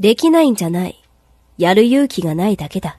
[0.00, 0.98] できないんじゃない。
[1.58, 2.96] やる勇気がないだけだ。